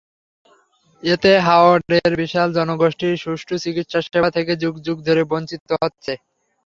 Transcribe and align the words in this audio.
এতে 1.03 1.31
হাওরের 1.39 2.11
বিশাল 2.21 2.47
জনগোষ্ঠী 2.57 3.07
সুষ্ঠু 3.23 3.55
চিকিৎসাসেবা 3.63 4.29
থেকে 4.37 4.53
যুগ 4.63 4.75
যুগ 4.85 4.97
ধরে 5.07 5.21
বঞ্চিত 5.31 5.61
হচ্ছে। 5.81 6.13